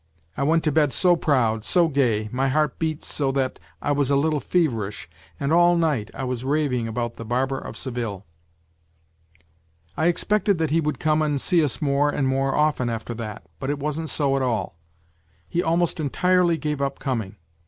[0.35, 4.09] I went to bed so proud, so gay, my heart beat so that I was
[4.09, 5.07] a little feverish,
[5.39, 8.25] and all night I was raving about The Barber of Seville."
[9.97, 13.43] I expected that he would come and see us more and more often after that,
[13.59, 14.75] but it wasn't so at all.,
[15.47, 17.35] He almost entirely gave up coming.